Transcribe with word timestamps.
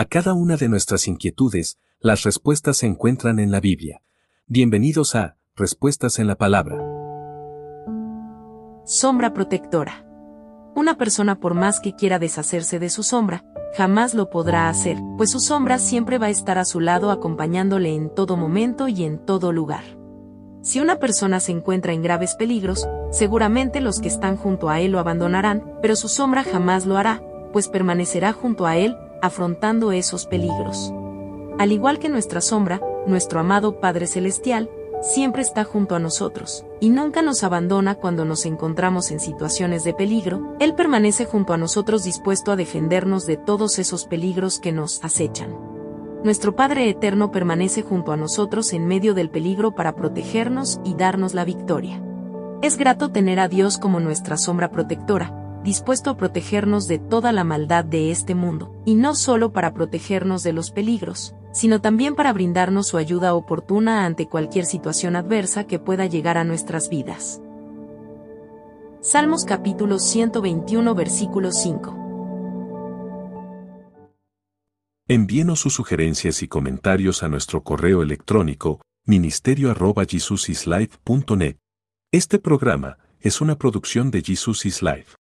A 0.00 0.06
cada 0.06 0.32
una 0.32 0.56
de 0.56 0.70
nuestras 0.70 1.06
inquietudes, 1.08 1.78
las 2.00 2.22
respuestas 2.22 2.78
se 2.78 2.86
encuentran 2.86 3.38
en 3.38 3.50
la 3.50 3.60
Biblia. 3.60 4.00
Bienvenidos 4.46 5.14
a 5.14 5.36
Respuestas 5.54 6.18
en 6.18 6.26
la 6.26 6.36
Palabra. 6.36 6.78
Sombra 8.86 9.34
protectora. 9.34 10.06
Una 10.74 10.96
persona 10.96 11.38
por 11.38 11.52
más 11.52 11.80
que 11.80 11.96
quiera 11.96 12.18
deshacerse 12.18 12.78
de 12.78 12.88
su 12.88 13.02
sombra, 13.02 13.44
jamás 13.76 14.14
lo 14.14 14.30
podrá 14.30 14.70
hacer, 14.70 14.96
pues 15.18 15.32
su 15.32 15.38
sombra 15.38 15.78
siempre 15.78 16.16
va 16.16 16.28
a 16.28 16.30
estar 16.30 16.56
a 16.56 16.64
su 16.64 16.80
lado 16.80 17.10
acompañándole 17.10 17.94
en 17.94 18.08
todo 18.08 18.38
momento 18.38 18.88
y 18.88 19.04
en 19.04 19.18
todo 19.18 19.52
lugar. 19.52 19.84
Si 20.62 20.80
una 20.80 20.98
persona 20.98 21.40
se 21.40 21.52
encuentra 21.52 21.92
en 21.92 22.00
graves 22.00 22.36
peligros, 22.36 22.88
seguramente 23.10 23.82
los 23.82 24.00
que 24.00 24.08
están 24.08 24.38
junto 24.38 24.70
a 24.70 24.80
él 24.80 24.92
lo 24.92 24.98
abandonarán, 24.98 25.74
pero 25.82 25.94
su 25.94 26.08
sombra 26.08 26.42
jamás 26.42 26.86
lo 26.86 26.96
hará, 26.96 27.22
pues 27.52 27.68
permanecerá 27.68 28.32
junto 28.32 28.64
a 28.64 28.78
él, 28.78 28.96
afrontando 29.22 29.92
esos 29.92 30.26
peligros. 30.26 30.92
Al 31.58 31.72
igual 31.72 31.98
que 31.98 32.08
nuestra 32.08 32.40
sombra, 32.40 32.80
nuestro 33.06 33.40
amado 33.40 33.80
Padre 33.80 34.06
Celestial, 34.06 34.70
siempre 35.02 35.42
está 35.42 35.64
junto 35.64 35.94
a 35.94 35.98
nosotros, 35.98 36.64
y 36.80 36.90
nunca 36.90 37.22
nos 37.22 37.42
abandona 37.42 37.94
cuando 37.94 38.24
nos 38.24 38.46
encontramos 38.46 39.10
en 39.10 39.20
situaciones 39.20 39.84
de 39.84 39.94
peligro, 39.94 40.56
Él 40.60 40.74
permanece 40.74 41.24
junto 41.24 41.52
a 41.52 41.56
nosotros 41.56 42.04
dispuesto 42.04 42.52
a 42.52 42.56
defendernos 42.56 43.26
de 43.26 43.36
todos 43.36 43.78
esos 43.78 44.04
peligros 44.04 44.58
que 44.58 44.72
nos 44.72 45.02
acechan. 45.04 45.56
Nuestro 46.22 46.54
Padre 46.54 46.88
Eterno 46.90 47.30
permanece 47.30 47.82
junto 47.82 48.12
a 48.12 48.16
nosotros 48.16 48.74
en 48.74 48.86
medio 48.86 49.14
del 49.14 49.30
peligro 49.30 49.74
para 49.74 49.96
protegernos 49.96 50.78
y 50.84 50.94
darnos 50.94 51.32
la 51.32 51.46
victoria. 51.46 52.02
Es 52.60 52.76
grato 52.76 53.10
tener 53.10 53.40
a 53.40 53.48
Dios 53.48 53.78
como 53.78 54.00
nuestra 54.00 54.36
sombra 54.36 54.70
protectora, 54.70 55.39
dispuesto 55.62 56.10
a 56.10 56.16
protegernos 56.16 56.88
de 56.88 56.98
toda 56.98 57.32
la 57.32 57.44
maldad 57.44 57.84
de 57.84 58.10
este 58.10 58.34
mundo, 58.34 58.74
y 58.84 58.94
no 58.94 59.14
solo 59.14 59.52
para 59.52 59.74
protegernos 59.74 60.42
de 60.42 60.52
los 60.52 60.70
peligros, 60.70 61.34
sino 61.52 61.80
también 61.80 62.14
para 62.14 62.32
brindarnos 62.32 62.86
su 62.86 62.96
ayuda 62.96 63.34
oportuna 63.34 64.06
ante 64.06 64.26
cualquier 64.26 64.64
situación 64.64 65.16
adversa 65.16 65.64
que 65.64 65.78
pueda 65.78 66.06
llegar 66.06 66.38
a 66.38 66.44
nuestras 66.44 66.88
vidas. 66.88 67.42
Salmos 69.00 69.44
capítulo 69.44 69.98
121 69.98 70.94
versículo 70.94 71.52
5 71.52 71.96
Envíenos 75.08 75.58
sus 75.58 75.74
sugerencias 75.74 76.42
y 76.42 76.48
comentarios 76.48 77.24
a 77.24 77.28
nuestro 77.28 77.64
correo 77.64 78.02
electrónico 78.02 78.80
ministerio.jesusislife.net. 79.06 81.56
Este 82.12 82.38
programa 82.38 82.98
es 83.18 83.40
una 83.40 83.56
producción 83.56 84.12
de 84.12 84.22
Jesus 84.22 84.66
is 84.66 84.82
Life. 84.82 85.19